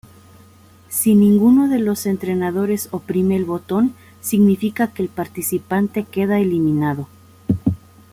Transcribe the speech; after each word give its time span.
Si 0.89 1.13
ninguno 1.13 1.67
de 1.69 1.77
los 1.77 2.07
entrenadores 2.07 2.89
oprime 2.91 3.35
el 3.35 3.45
botón, 3.45 3.93
significa 4.19 4.87
que 4.87 5.03
el 5.03 5.09
participante 5.09 6.05
queda 6.05 6.39
eliminado. 6.39 7.07